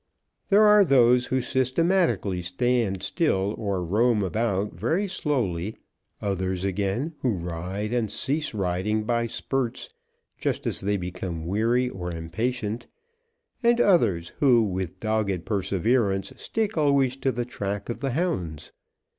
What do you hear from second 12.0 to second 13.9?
impatient; and